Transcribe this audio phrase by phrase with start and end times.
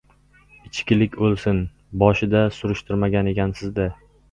[0.69, 1.59] —Ichkilik o‘lsin!
[2.05, 3.89] Boshida surishtirmagan ekansiz-da!